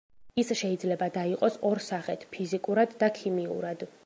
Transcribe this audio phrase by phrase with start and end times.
[0.43, 3.91] ის შეიძლება დაიყოს ორ სახედ: ფიზიკურად და ქიმიურად.